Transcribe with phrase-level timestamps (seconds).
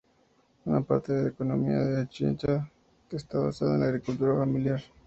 [0.65, 2.67] Una parte de la economía de Anchieta
[3.11, 4.81] está basada en la agricultura familiar.